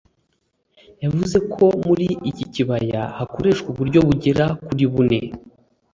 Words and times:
yavuze 1.03 1.37
ko 1.53 1.65
muri 1.85 2.07
iki 2.29 2.45
kibaya 2.53 3.01
hakoreshwa 3.17 3.67
uburyo 3.73 3.99
bugera 4.07 4.45
kuri 4.65 4.83
bune 4.93 5.19